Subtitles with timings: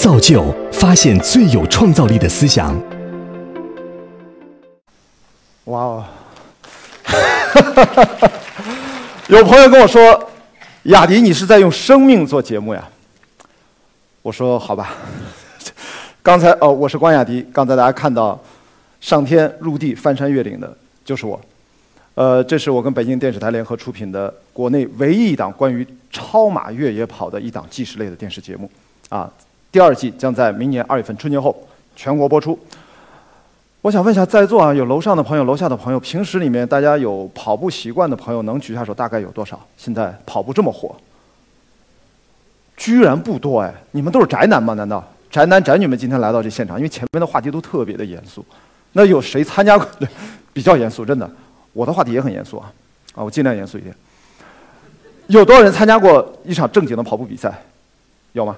[0.00, 2.74] 造就发现最有创造力的思想。
[5.64, 6.04] 哇哦！
[9.28, 10.30] 有朋友跟我说
[10.84, 12.88] ：“雅迪，你是在用生命做节目呀？”
[14.22, 14.94] 我说：“好吧。
[16.24, 17.46] ”刚才哦，我是关雅迪。
[17.52, 18.40] 刚才大家看到
[19.02, 20.74] 上天入地、翻山越岭的，
[21.04, 21.38] 就是我。
[22.14, 28.70] 呃，这是我跟北京电视台联合出品的国内唯一一档关于超马越野跑的一档纪实类的电视节目，
[29.10, 29.30] 啊，
[29.72, 31.54] 第二季将在明年二月份春节后
[31.94, 32.58] 全国播出。
[33.82, 39.58] 我想问一下在座啊，有楼上的朋友、楼下的朋友，平时里面大家有跑步习惯的朋友，能举下手大概有多少？
[39.76, 40.94] 现在跑步这么火，
[42.76, 43.72] 居然不多哎！
[43.92, 44.74] 你们都是宅男吗？
[44.74, 46.76] 难道宅男宅女们今天来到这现场？
[46.76, 48.44] 因为前面的话题都特别的严肃，
[48.92, 49.86] 那有谁参加过？
[49.98, 50.06] 对，
[50.52, 51.30] 比较严肃，真的。
[51.72, 52.70] 我的话题也很严肃啊，
[53.14, 53.94] 啊，我尽量严肃一点。
[55.28, 57.62] 有多少人参加过一场正经的跑步比赛？
[58.32, 58.56] 有吗？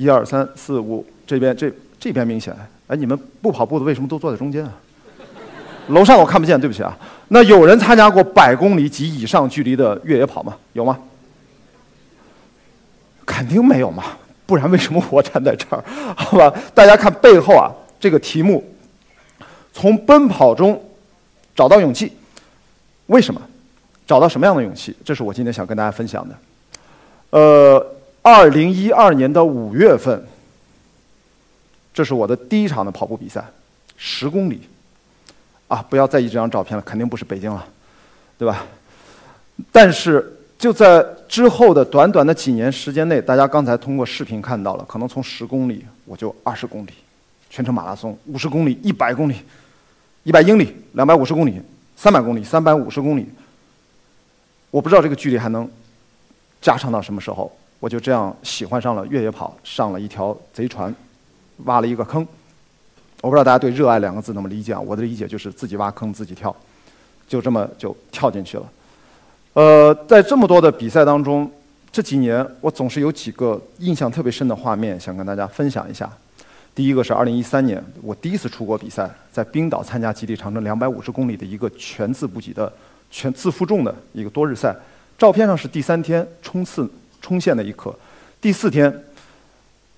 [0.00, 2.56] 一二三四五，这边这这边明显。
[2.86, 4.72] 哎，你们不跑步的为什么都坐在中间啊？
[5.88, 6.96] 楼上我看不见，对不起啊。
[7.28, 10.56] 那有人参加过百公里及以上距离的越野跑吗？
[10.72, 10.98] 有吗？
[13.26, 14.04] 肯定没有嘛，
[14.46, 15.84] 不然为什么我站在这儿？
[16.16, 17.70] 好吧，大家看背后啊，
[18.00, 18.64] 这个题目，
[19.74, 20.82] 从奔跑中。
[21.52, 22.10] 找到勇气，
[23.08, 23.42] 为什么？
[24.06, 24.96] 找到什么样的勇气？
[25.04, 26.34] 这是我今天想跟大家分享的。
[27.30, 27.86] 呃，
[28.22, 30.26] 二零一二年的五月份，
[31.92, 33.44] 这是我的第一场的跑步比赛，
[33.96, 34.60] 十公里。
[35.68, 37.64] 啊，不要在意这张照片了，肯定不是北京了，
[38.36, 38.66] 对吧？
[39.70, 46.90] 但是就在之后的短短的几年时间内，大家刚才通过视频看到了，可能从十公里我就二十公里，
[47.48, 49.36] 全程马拉松，五十公里，一百公里。
[50.22, 51.62] 一百英里，两百五十公里，
[51.96, 53.26] 三百公里，三百五十公里。
[54.70, 55.66] 我不知道这个距离还能
[56.60, 57.50] 加长到什么时候。
[57.80, 60.94] 我就这样喜欢上了越野跑，上了一条贼船，
[61.64, 62.26] 挖了一个坑。
[63.22, 64.80] 我不知道大家对“热爱”两个字怎么理解啊？
[64.80, 66.54] 我的理解就是自己挖坑自己跳，
[67.26, 68.70] 就这么就跳进去了。
[69.54, 71.50] 呃，在这么多的比赛当中，
[71.90, 76.10] 这几年我总是有几个印象特别深的画面，想跟大家分享一下。
[76.74, 82.72] 第一个是2013年，我第一次出国比赛，在冰岛参加极地长征250公里的一个全自补给的
[83.10, 84.74] 全自负重的一个多日赛。
[85.18, 86.88] 照片上是第三天冲刺
[87.20, 87.94] 冲线的一刻，
[88.40, 88.92] 第四天，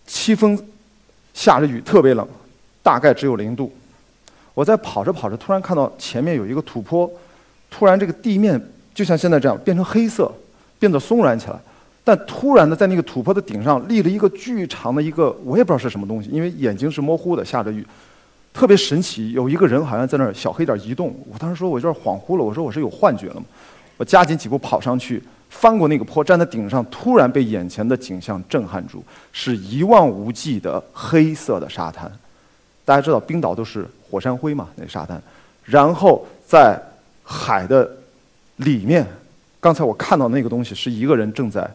[0.07, 0.59] 凄风
[1.35, 2.27] 下着雨，特别冷，
[2.83, 3.73] 大概只有零度。
[4.55, 7.11] 我在跑着跑着，突然看到前面有一个土坡，
[7.71, 8.61] 突然这个地面
[8.95, 10.31] 就像现在这样变成黑色，
[10.79, 11.59] 变得松软起来。
[12.05, 17.87] 但突然的，在那个土坡的顶上立了一个巨长的一个，我也不知道是什么东西，因为眼睛是模糊的，下着雨，
[18.53, 19.31] 特别神奇。
[19.31, 21.15] 有一个人好像在那儿小黑点移动。
[21.33, 23.45] 我当时说，我有点恍惚了，我说我是有幻觉了吗？
[23.97, 32.11] 我加紧几步跑上去，翻过那个坡，站在顶上，突然被眼前的景象震撼住，是一望无际的黑色的沙滩。
[32.85, 35.23] 大家知道冰岛都是火山灰嘛，那沙滩。
[35.65, 36.81] 然后在
[37.23, 37.89] 海的
[38.57, 39.07] 里面，
[39.61, 41.71] 刚才我看到那个东西是一个人正在。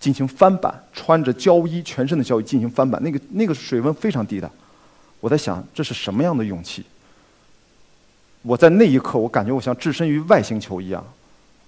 [0.00, 4.50] 进行翻板，穿着胶衣，全身的胶衣进行翻板，那个那个水温非常低的。
[5.20, 6.84] 我在想，这是什么样的勇气？
[8.42, 11.04] 我在那一刻，我感觉我像置身于外星球一样。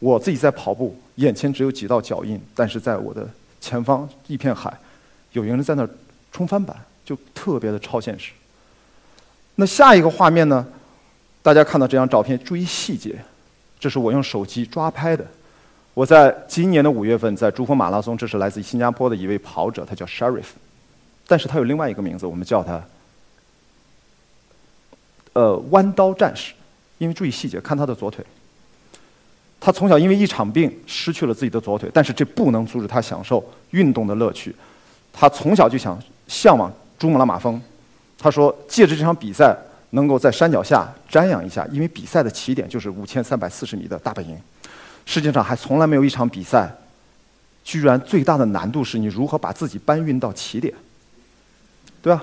[0.04, 3.26] 我自己在跑步，眼前只有几道脚印，但是在我的
[3.58, 4.70] 前方一片海，
[5.32, 5.88] 有一个人在那儿
[6.30, 6.76] 冲翻板，
[7.06, 8.32] 就特别的超现实。
[9.54, 10.66] 那下一个画面呢？
[11.42, 13.18] 大家看到这张照片，注意细节，
[13.80, 15.24] 这是我用手机抓拍的。
[15.94, 20.48] 我在今年的五月份在珠峰马拉松，这是来自新加坡的一位跑者，他叫 Sharif，
[21.26, 22.84] 但是他有另外一个名字，我们叫他，
[25.32, 26.52] 呃，弯刀战士，
[26.98, 28.22] 因为注意细节，看他的左腿。
[29.64, 34.54] 他从小因为一场病失去了自己的左腿，但是这不能阻止他享受运动的乐趣。
[35.10, 35.98] 他从小就想
[36.28, 37.58] 向往珠穆朗玛峰，
[38.18, 39.56] 他说借着这场比赛
[39.90, 44.36] 能够在山脚下瞻仰一下，因为比赛的起点就是五千三百四十米的大本营。
[45.06, 46.70] 世界上还从来没有一场比赛，
[47.64, 50.74] 居然最大的难度是你如何把自己搬运到起点，
[52.02, 52.22] 对吧？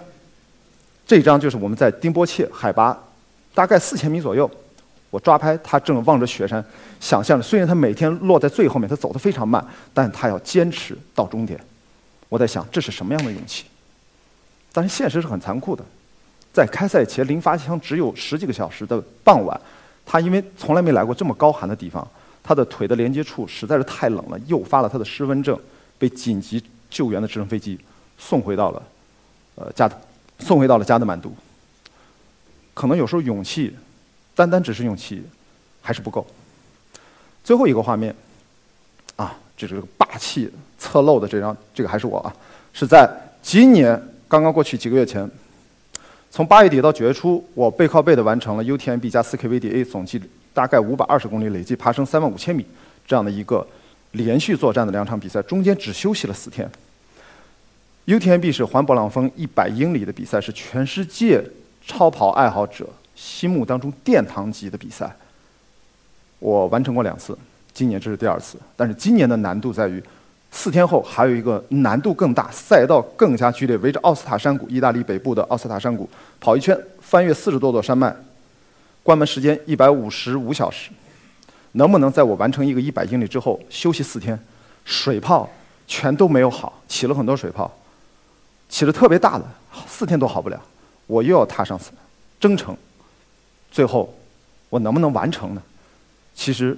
[1.08, 2.96] 这张就是我们在丁波切海拔
[3.56, 4.48] 大概四千米左右，
[5.12, 6.64] 我抓拍他正望着雪山，
[7.00, 9.64] 想象着虽然他每天落在最后面，他走得非常慢，
[9.94, 11.60] 但他要坚持到终点。
[12.30, 13.66] 我在想这是什么样的勇气？
[14.74, 15.84] 但是现实是很残酷的，
[16.54, 19.60] 在开赛前临发枪只有十几个小时的傍晚，
[20.06, 22.08] 他因为从来没来过这么高寒的地方。
[22.44, 25.56] 他的腿的连接处实在是太冷了，诱发了他的失温症，
[26.00, 27.80] 被紧急救援的直升飞机
[28.18, 28.82] 送回到了，
[29.54, 29.88] 呃加，
[30.40, 31.32] 送回到了加德满都。
[32.74, 33.76] 可能有时候勇气，
[34.36, 35.24] 单单只是勇气，
[35.82, 36.26] 还是不够。
[37.44, 38.16] 最后一个画面，
[39.16, 42.34] 啊，这是个霸气侧漏的这张，这个还是我啊，
[42.74, 43.10] 是在
[43.42, 45.30] 今年刚刚过去几个月前，
[46.30, 50.22] 从八月底到九月初，我背靠背的完成了 UTMB 加 4KVDA 总计
[50.54, 52.66] 大概五百二十公里，累计爬升三万五千米
[53.08, 53.68] 这样的一个
[54.12, 56.70] 连续作战的两场比赛，中间只休息了四天。
[58.06, 61.44] UTMB 是环勃朗峰一百英里的比赛，是全世界
[61.86, 65.16] 超跑爱好者心目当中殿堂级的比赛。
[66.40, 67.38] 我完成过两次，
[67.74, 68.58] 今年这是第二次。
[68.76, 70.04] 但是今年的难度在于，
[70.52, 76.10] 四天后还有一个难度更大、赛道更加剧烈，围着奥斯塔山谷（意大利北部的奥斯塔山谷）
[76.42, 78.16] 跑一圈，翻越四十多座山脉，
[79.04, 80.90] 关门时间一百五十五小时。
[81.74, 84.38] 能不能在我完成一个一百英里之后休息四天？
[84.84, 85.50] 水泡
[85.88, 87.72] 全都没有好，起了很多水泡。
[88.68, 89.46] 起了特别大的，
[89.88, 90.60] 四天都好不了，
[91.06, 91.80] 我又要踏上
[92.40, 92.76] 征程，
[93.72, 94.14] 最后
[94.70, 95.64] 我能不能完成呢？
[96.36, 96.78] 其实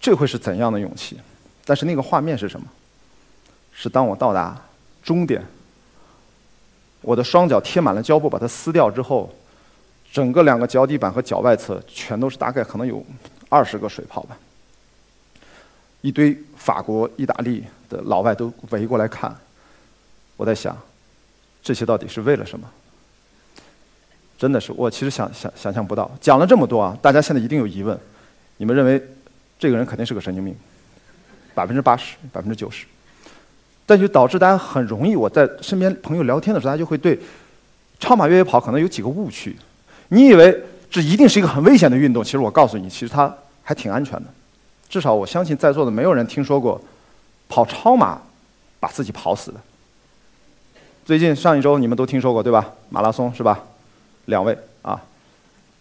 [0.00, 1.18] 这会是怎样的勇气？
[1.64, 2.66] 但是那个画面是什么？
[3.72, 4.60] 是当我到达
[5.02, 5.44] 终点，
[7.00, 9.32] 我的双脚贴满了胶布，把它撕掉之后，
[10.12, 13.04] 整个两个脚底板和脚外侧全都是大概可能有
[13.48, 14.36] 二十个水泡吧，
[16.00, 19.34] 一堆法国、意大利的老外都围过来看，
[20.36, 20.76] 我在想。
[21.62, 22.70] 这些到底是为了什么？
[24.38, 26.10] 真的是我其实想想想象不到。
[26.20, 27.98] 讲了这么多啊，大家现在一定有疑问：
[28.58, 29.02] 你们认为
[29.58, 30.54] 这个人肯定是个神经病，
[31.54, 32.86] 百分之八十、百分之九十。
[33.86, 37.18] 但就导致大家很容易，我在身边朋友聊天的时候，大家就会对
[38.00, 39.56] 超马越野跑可能有几个误区。
[40.08, 40.60] 你以为
[40.90, 42.22] 这一定是一个很危险的运动？
[42.22, 44.24] 其实我告诉你，其实它还挺安全的。
[44.88, 46.80] 至少我相信在座的没有人听说过
[47.48, 48.20] 跑超马
[48.80, 49.60] 把自己跑死的。
[51.04, 52.72] 最近上一周你们都听说过对吧？
[52.90, 53.64] 马拉松是吧？
[54.26, 55.00] 两位啊。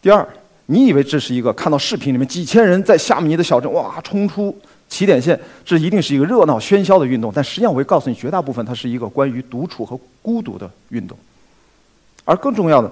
[0.02, 0.28] 第二，
[0.68, 4.56] 你以为这是一个看到视频里面几千人在夏米尼的小镇哇冲出
[4.88, 7.32] 起点线，这一定是一个热闹喧嚣的运动？
[7.34, 11.18] 但实际上我会告诉你，绝大部分它是一个关于独处和孤独的运动。
[12.24, 12.92] 而更重要的，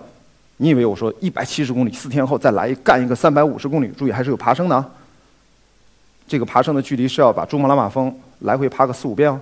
[0.57, 3.87] 你以为我说一百七十公里四天后再来干一个三百五十公里？
[3.97, 4.89] 注意还是有爬升的啊。
[6.27, 9.39] 这个爬升的距离是要把珠穆朗玛峰来回爬个四五遍哦。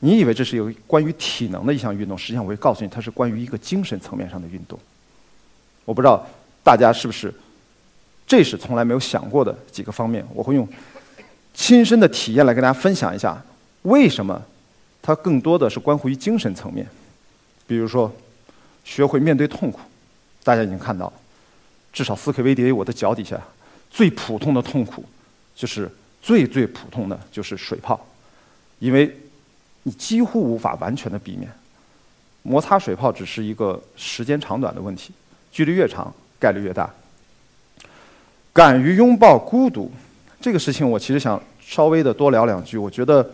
[0.00, 4.78] 你以为这是有关于体能的一项运动，实际上我会告诉你，它是关于一个精神层面上的运动。
[5.86, 6.26] 我不知道
[6.62, 7.32] 大家是不是，
[8.26, 10.22] 这是从来没有想过的几个方面。
[10.34, 10.68] 我会用
[11.54, 13.42] 亲身的体验来跟大家分享一下，
[13.82, 14.40] 为什么
[15.00, 16.86] 它更多的是关乎于精神层面。
[17.66, 18.14] 比如说，
[18.84, 19.80] 学会面对痛苦，
[20.44, 21.10] 大家已经看到，
[21.92, 23.40] 至少四 K VDA 我的脚底下
[23.90, 25.02] 最普通的痛苦，
[25.54, 25.90] 就是
[26.20, 27.98] 最最普通的就是水泡，
[28.78, 29.16] 因为。
[29.86, 31.48] 你几乎无法完全的避免，
[32.42, 35.12] 摩擦水泡只是一个时间长短的问题，
[35.52, 36.92] 距离越长概率越大。
[38.52, 39.88] 敢于拥抱孤独，
[40.40, 42.76] 这个事情我其实想稍微的多聊两句。
[42.76, 43.24] 我觉得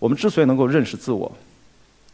[0.00, 1.30] 我们之所以能够认识自我，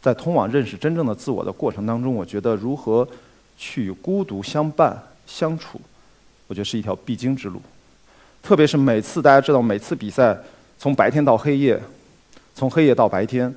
[0.03, 3.09] 在通往认识真正的自我的过程当中，我觉得如何
[3.57, 5.81] 去与孤独相伴相处，
[6.47, 7.63] 我觉得是一条必经之路。
[8.43, 10.37] 特别是每次大家知道，每次比赛
[10.79, 11.81] 从白天到黑夜，
[12.55, 13.55] 从黑夜到白天。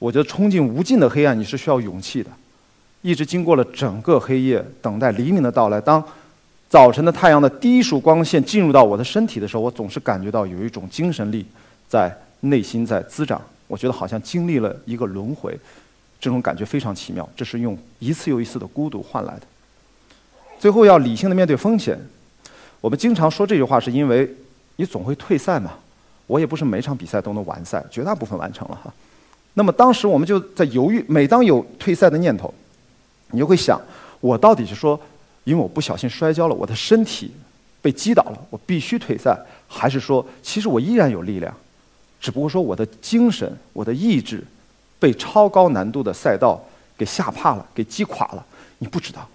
[0.00, 2.30] 我觉得冲进无尽的黑暗，你是需要勇气的。
[3.02, 5.80] 一直经过了整个黑夜，等待黎明的到来。
[5.80, 6.02] 当
[6.68, 11.44] 早晨的太阳的第一束光线进入到我的身体的时候，我总是感觉到有一种精神力
[11.86, 12.10] 在
[12.40, 13.40] 内心在滋长。
[13.66, 15.56] 我觉得好像经历了一个轮回，
[16.18, 17.28] 这种感觉非常奇妙。
[17.36, 19.42] 这是用一次又一次的孤独换来的。
[20.58, 21.98] 最后要理性的面对风险。
[22.80, 24.34] 我们经常说这句话，是因为
[24.76, 25.72] 你总会退赛嘛。
[26.26, 28.92] 我也不是每场比赛都能完赛，绝大部分完成了哈。
[29.54, 32.54] 那么当时我们就在犹豫，每当有退赛的念头，
[33.32, 33.80] 你就会想：
[34.20, 34.98] 我到底是说，
[35.44, 37.32] 因为我不小心摔跤了，我的身体
[37.82, 41.52] 被击倒了，我必须退赛，还是说，其实我依然有力量，
[42.20, 44.42] 只不过说我的精神、我的意志
[45.00, 46.64] 被超高难度的赛道
[46.96, 48.46] 给吓怕了，给击垮了？
[48.78, 49.28] 你不知道，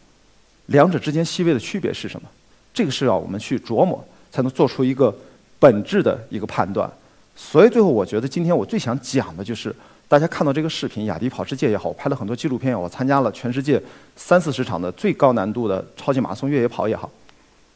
[0.67, 2.27] 两者之间细微的区别是什么？
[2.73, 5.13] 这个是要我们去琢磨，才能做出一个
[5.59, 6.89] 本质的一个判断。
[7.35, 9.75] 所以最后，我觉得今天我最想讲的就是。
[10.07, 13.81] 大家看到这个视频，雅迪跑世界也好，我拍了很多纪录片，我参加了全世界
[14.15, 17.09] 三四十场的最高难度的超级马拉松越野跑也好。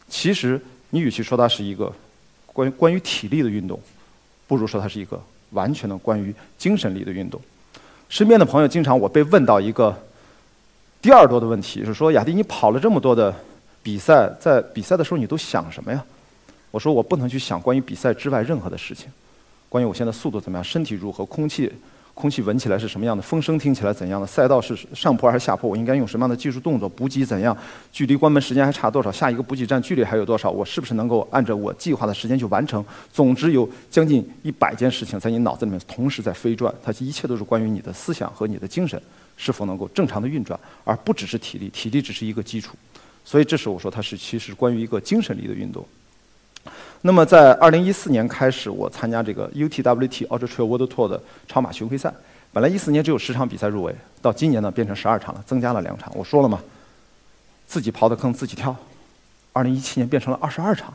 [0.08, 1.92] 其实，你与其说它是一个
[2.54, 3.80] 关于关于体力的运动，
[4.48, 5.20] 不如说它是一个
[5.52, 7.42] 完全的关于精神力的运动。
[8.10, 9.96] 身边的朋友经常我被问到一个
[11.02, 13.34] 第二多的问题，是说雅迪，你跑了这么多的
[13.82, 16.04] 比赛，在比赛的时候你都想什么呀？
[16.70, 19.12] 我说我不能去想关于比赛之外任何的事情，
[19.68, 21.72] 关于我现在速度怎么样，身体如何，空气。
[22.20, 27.58] 空气闻起来是什么样的，风声听起来怎样的，赛道是上坡还是下坡，我应该用什么样的技术动作，补给怎样，
[27.94, 32.84] 距离关门时间还差多少，下一个补给站距离还有多少，我是不是能够按照我计划的时间去完成？
[33.14, 39.02] 总之有将近一百件事情在你脑子里面同时在飞转，它一切都是关于你的思想和你的精神
[39.38, 42.76] 是否能够正常的运转，而不只是体力，体力只是一个基础。
[43.24, 45.86] 所以这时我说它是其实关于一个精神力的运动。
[47.02, 52.14] 那么在二零一四年开始，我参加这个 UTWT Ultra Trail World Tour 的超马巡回赛。
[52.52, 56.12] 本来一四年只有十场比赛入围，到今年呢变成十二场了，增加了两场。
[56.16, 56.60] 我说了嘛，
[57.68, 58.76] 自己刨的坑自己跳。
[59.54, 60.94] 二零一七年变成了二十二场。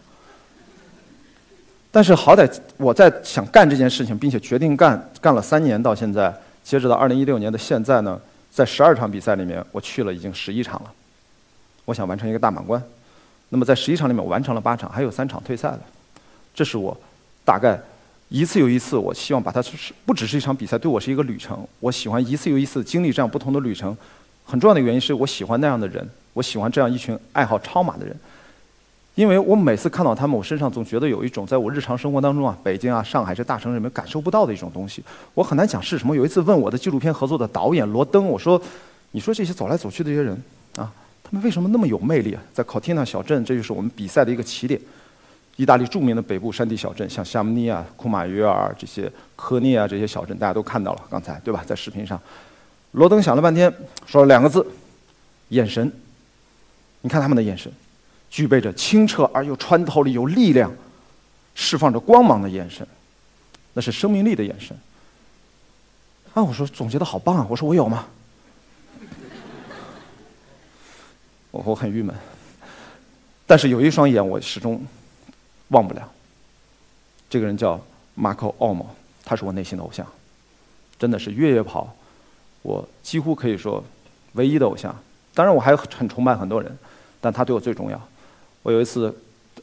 [1.90, 8.20] 但是好歹我在想干这件事情，并且决定干，干了三年到现在，截止到二零一六年的现在呢，
[8.50, 10.92] 在十二场比赛里面，我去了已经十一场了。
[11.84, 12.82] 我想完成一个大满贯。
[13.48, 15.80] 那么在十一场里面，我完成了八场，还有三场退赛了。
[16.54, 16.96] 这是我
[17.44, 17.78] 大概
[18.28, 21.66] 一次又一次，我希望把它是不只是一场比赛，对我是一个旅程。
[21.80, 23.96] 我喜欢一次又一次经历这样不同的旅程。
[24.44, 28.16] 很重要的原因是我喜欢那样的人，我喜欢这样一群爱好超马的人。
[29.14, 35.04] 因为我每次看到他们，我身上总觉得有一种在我日常生活当中啊，北京啊、上海这大城市里面感受不到的一种东西。
[35.34, 36.16] 我很难讲是什么。
[36.16, 38.60] 有一次问我的纪录片合作的导演罗登，我说
[39.12, 40.34] ：“你说这些走来走去的这些人
[40.76, 40.92] 啊，
[41.22, 42.42] 他们为什么那么有魅力啊？
[42.52, 44.80] 在考蒂纳小镇，这就是我们比赛的一个起点。”
[45.56, 51.62] 意大利著名的北部山地小镇，像夏姆尼啊、库马约尔这些、科涅啊这些小镇，大家都看到了，刚才对吧？
[51.64, 52.20] 在视频上，
[52.92, 53.72] 罗登想了半天，
[54.04, 54.66] 说了两个字：
[55.50, 55.90] 眼神。
[57.02, 57.70] 你看他们的眼神，
[58.30, 60.72] 具备着清澈而又穿透力、有力量、
[61.54, 62.84] 释放着光芒的眼神，
[63.74, 64.76] 那是生命力的眼神。
[66.32, 67.46] 啊，我说总结的好棒啊！
[67.48, 68.06] 我说我有吗？
[71.52, 72.12] 我我很郁闷，
[73.46, 74.84] 但是有一双眼，我始终。
[75.74, 76.08] 忘不了，
[77.28, 77.80] 这个人叫
[78.14, 78.88] 马可·奥莫，
[79.24, 80.06] 他是我内心的偶像，
[80.96, 81.92] 真的是越野跑，
[82.62, 83.82] 我几乎可以说
[84.34, 84.94] 唯一的偶像。
[85.34, 86.78] 当然，我还很崇拜很多人，
[87.20, 88.00] 但他对我最重要。
[88.62, 89.12] 我有一次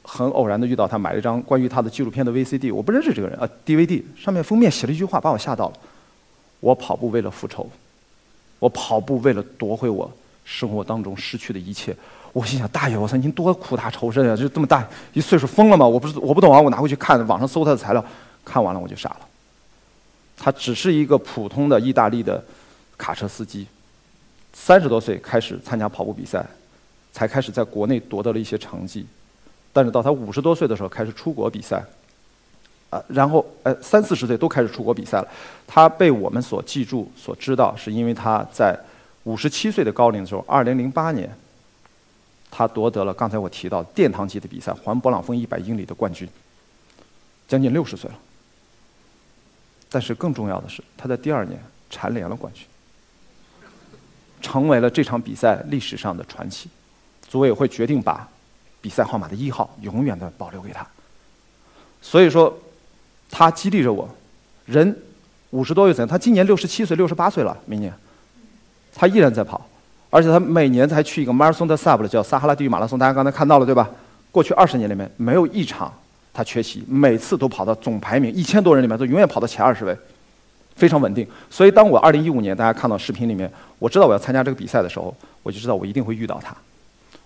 [0.03, 5.75] 很偶然的遇到他，买了一张关于他的纪录片的 VCD，我不认识这个人啊，DVD 上面封面写了一句话，把我吓到了：
[6.59, 7.69] 我跑步为了复仇，
[8.59, 10.11] 我跑步为了夺回我
[10.43, 11.95] 生活当中失去的一切。
[12.33, 14.35] 我心想，大爷，我操，您多苦大仇深啊！
[14.35, 15.85] 就这么大一岁数，疯了吗？
[15.85, 16.61] 我不是我不懂啊！
[16.61, 18.03] 我拿回去看，网上搜他的材料，
[18.45, 19.19] 看完了我就傻了。
[20.37, 22.41] 他只是一个普通的意大利的
[22.97, 23.67] 卡车司机，
[24.53, 26.45] 三十多岁开始参加跑步比赛，
[27.11, 29.05] 才开始在国内夺得了一些成绩，
[29.73, 31.83] 但是到他五十多岁的时候开始出国比赛，
[32.89, 35.27] 啊，然后呃三四十岁都开始出国比赛了。
[35.67, 38.79] 他被我们所记住、所知道，是因为他在
[39.23, 41.29] 五十七岁的高龄的时候，二零零八年。
[42.51, 46.27] 他夺得了刚才我提到殿堂级的比赛环勃朗峰一百英里的冠军，
[47.47, 48.19] 将近六十岁了。
[49.89, 51.57] 但是更重要的是，他在第二年
[51.89, 52.65] 蝉联了冠军，
[54.41, 56.69] 成为了这场比赛历史上的传奇。
[57.27, 58.27] 组委会决定把
[58.81, 60.85] 比赛号码的一号永远的保留给他。
[62.01, 62.57] 所以说，
[63.29, 64.09] 他激励着我。
[64.65, 64.97] 人
[65.51, 67.93] 五十多岁，他今年六十七岁、六十八岁了，明年
[68.93, 69.65] 他依然在跑。
[70.11, 73.89] 而且他每年才去一个马拉松的 sub 叫撒哈拉地狱马拉松，大家刚才看到了对吧？
[74.29, 75.91] 过去二十年里面没有一场
[76.33, 79.97] 他缺席，每次都跑到总排名一千多人里面都永远跑到前二十位，
[80.75, 81.27] 非常稳定。
[81.49, 86.55] 所以当我二零一五年大家看到视频里面，我知道我要参加这个比赛的时候，我就知道我一定会遇到他。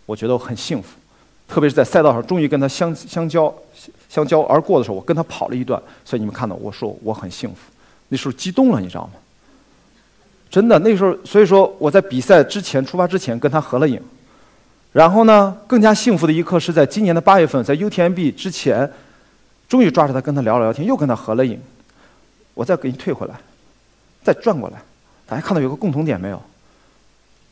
[0.05, 0.89] 我觉得我很幸福，
[1.47, 3.53] 特别是在赛道上终于跟他相相交
[4.07, 7.57] 相交而过的时候，我跟他跑了一段，所以你们看到我说我很幸福，
[8.09, 9.13] 那时候激动了，你知道吗？
[10.55, 14.01] 真的，那时候，所以说我在比赛之前出发之前跟他合了影，
[14.93, 18.89] 然后呢，更加幸福的一刻是在今年的八月份，在 UTMB 之前，
[19.67, 21.59] 终于抓着他跟他聊了聊天，又跟他合了影。
[22.53, 23.35] 我再给你退回来，
[24.23, 24.77] 再转过来，
[25.27, 26.41] 大家看到有个共同点没有？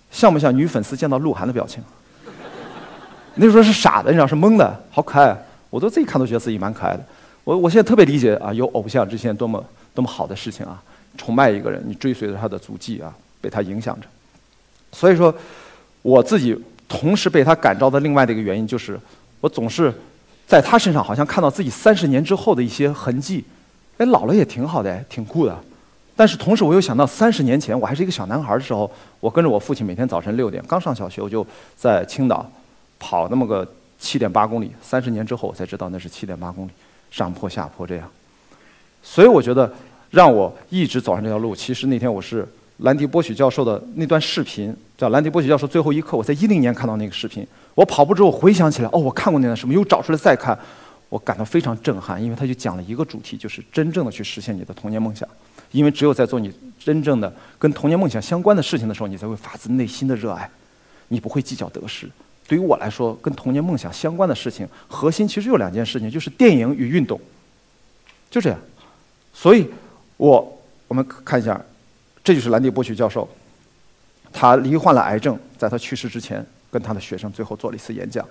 [0.09, 1.83] 像不像女粉丝见到鹿晗的表情？
[3.35, 5.37] 那时候是傻的，你知道是懵的，好可爱，
[5.69, 7.03] 我都自己看都觉得自己蛮可爱的。
[7.43, 9.61] 我我现在特别理解啊，有偶像这件多么
[9.93, 10.81] 多么好的事情啊。
[11.17, 14.07] 崇拜一个人，你追随着他的足迹啊，被他影响着。
[14.91, 15.33] 所以说，
[16.01, 16.55] 我自己
[16.87, 18.99] 同时被他感召的另外的一个原因，就是
[19.41, 19.93] 我总是
[20.45, 23.43] 在他身上好像看到自己三十年之后的一些痕迹。
[23.97, 25.57] 哎，老了也挺好的，挺酷的。
[26.15, 32.47] 但是同时，我又想到三十年前我还是一个小男孩的时候，我跟着我父亲每天早晨六点刚上小学，我就在青岛
[32.99, 33.67] 跑那么个
[33.99, 34.71] 七点八公里。
[34.81, 36.71] 三十年之后，我才知道那是七点八公里，
[37.09, 38.07] 上坡下坡这样。
[39.01, 39.73] 所以我觉得。
[40.13, 41.55] 让我一直走上这条路。
[41.55, 46.11] 其实那天我是兰迪波许教授的那段视频，叫《兰迪波许教授最后一刻》。
[46.15, 50.55] 我在一零年看到那个视频，我跑步之后回想起来，哦，我看过那段视频，又找出来再看，
[51.09, 55.27] 我感到非常震撼，因为他就讲了一个主题，就是真正的去实现你的童年梦想。
[55.71, 60.47] 因为只有在做你真正的跟童年梦想相关的事情的时候，你才会发自内心的热爱，
[61.07, 62.07] 你不会计较得失。
[62.47, 67.19] 对于我来说，跟童年梦想相关的事情，核心其实有两件事情，就是电影与运动，
[68.29, 68.59] 就这样。
[69.33, 69.67] 所以，
[70.23, 71.61] 我我们看一下，
[72.23, 73.27] 这就是兰迪波许教授，
[74.31, 78.25] 他罹患了癌症，在他去世之前，跟他的学生最后做了一次演讲。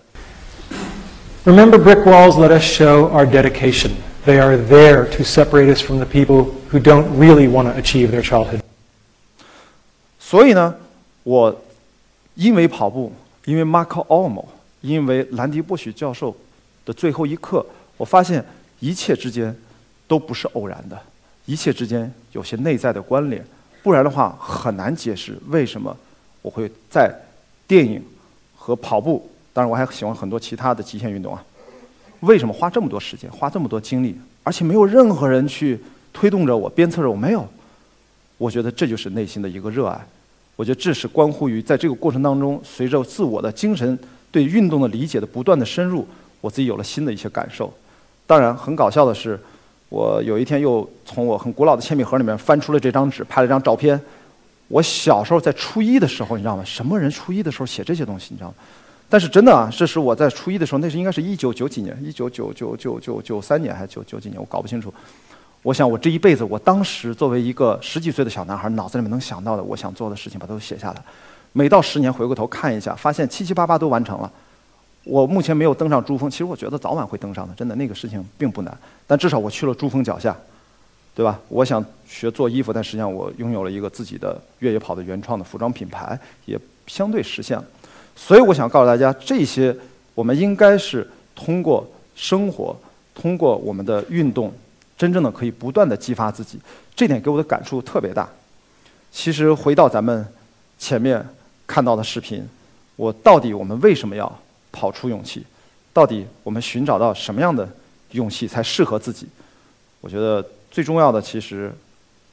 [1.45, 3.91] Remember, brick walls let us show our dedication.
[4.25, 8.11] They are there to separate us from the people who don't really want to achieve
[8.11, 8.61] their childhood.
[10.19, 10.75] 所以呢，
[11.25, 11.63] 我
[12.37, 13.13] 因为跑步，
[13.45, 14.47] 因为 Marco Olmo，
[14.81, 16.35] 因为兰迪波许教授
[16.87, 17.67] 的最后一刻，
[17.99, 18.43] 我发现
[18.81, 19.55] 一切之间
[20.09, 20.99] 都不是偶然的，
[21.47, 23.45] 一切之间有些内在的关联，
[23.83, 25.97] 不然的话很难解释为什么
[26.41, 27.15] 我会在
[27.67, 28.03] 电影
[28.57, 31.45] 和跑步，当然我还喜欢很多其他的极限运动啊，
[32.21, 35.81] 为什么花这么多时间，花这么多精力，而且没有任何人去
[36.13, 37.47] 推动着我、鞭策着我，没有。
[38.39, 40.01] 我觉得这就是内心的一个热爱。
[40.57, 43.99] 我觉得这是关乎于在这个过程当中，随着自我的精神
[44.31, 46.07] 对运动的理解的不断的深入，
[46.41, 47.73] 我自己有了新的一些感受。
[48.27, 49.39] 当然，很搞笑的是，
[49.93, 54.01] 我有一天又从我很古老的铅笔盒里面翻出了这张纸，拍了张照片。
[54.69, 56.65] 我小时候在初一的时候，你知道吗？
[56.65, 58.55] 什么人初一的时候写这些东西，你知道吗？
[59.11, 64.93] 但是真的啊，这是我在初一的时候，那是应该是一九九几年，一九九九九九九三年还是九九几年，我搞不清楚。
[65.61, 71.03] 我想，我这一辈子，我当时作为一个十几岁的小男孩，脑子里面能想到的，我想做的事情，把它都写下来。
[71.53, 74.33] 每到十年回过头看一下，发现七七八八都完成了。
[75.05, 78.79] 我目前没有登上珠峰，其实我觉得早晚会登上的，真的那个事情并不难。
[79.07, 80.37] 但至少我去了珠峰脚下，
[81.15, 81.39] 对吧？
[81.49, 87.65] 我想学做衣服，但实际上我拥有了一个自己的越野跑的原创的服装品牌，也相对实现了。
[88.15, 89.77] 所以我想告诉大家，这些
[90.15, 92.77] 我们应该是通过生活，
[93.15, 94.53] 通过我们的运动。
[94.99, 96.61] 真正的可以不断的激发自己，
[96.95, 98.29] 这点给我的感触特别大。
[99.11, 100.25] 其实回到咱们
[100.79, 101.27] 前面
[101.67, 102.47] 看到的视频，
[102.95, 104.33] 我到底我们为什么要
[104.73, 105.45] 跑出勇气？
[105.93, 107.69] 到底我们寻找到什么样的
[108.13, 109.29] 勇气才适合自己？
[110.01, 111.71] 我觉得最重要的其实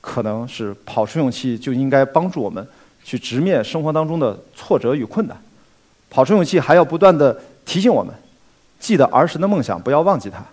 [0.02, 2.66] 可能是跑出勇气就应该帮助我们
[3.04, 5.38] 去直面生活当中的挫折与困难。
[6.10, 8.12] 跑出勇气还要不断的提醒我们，
[8.80, 10.44] 记得儿时的梦想，不要忘记它。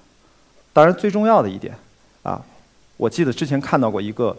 [0.73, 1.75] 当然，最重要的一点。
[2.23, 2.45] 啊，
[2.97, 4.37] 我记得之前看到过一个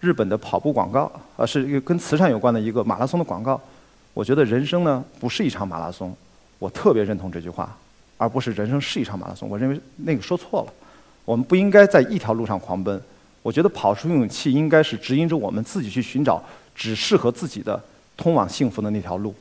[0.00, 3.60] 日本的跑步广告，啊，是一个跟慈善有关的一个马拉松的广告。
[4.14, 6.12] 我觉得人生呢不是一场马拉松，
[6.58, 7.76] 我特别认同这句话，
[8.16, 9.48] 而不是人生是一场马拉松。
[9.48, 10.72] 我认为那个说错了，
[11.24, 13.00] 我们不应该在一条路上狂奔。
[13.42, 16.42] 我觉得跑出勇气应该是指引着我们自己去寻找
[16.74, 17.80] 只适合自己的
[18.16, 19.34] 通往幸福的那条路，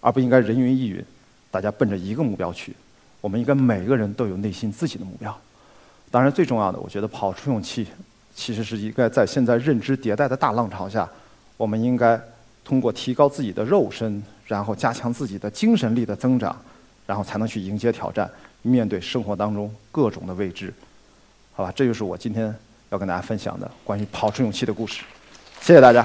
[0.00, 1.04] 而不应该人云亦云，
[1.50, 2.74] 大家奔着一个目标去。
[3.20, 5.36] 我们应该每个人都有内心自己的目标。
[6.10, 7.86] 当然，最重要的，我觉得跑出勇气，
[8.34, 11.08] 其实是应该在现在认知迭代的大浪潮下，
[11.56, 12.18] 我们应该
[12.64, 16.54] 通过提高自己的肉身，然后加强自己的精神力的增长，
[17.06, 18.28] 然后才能去迎接挑战，
[18.62, 20.74] 面对生活当中各种的未知。
[21.54, 22.52] 好吧，这就是我今天
[22.88, 25.02] 要跟大家分享的关于跑出勇气的故事。
[25.60, 26.04] 谢谢大家，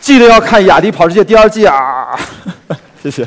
[0.00, 2.16] 记得要看《雅迪跑世界》第二季啊！
[3.02, 3.26] 谢谢。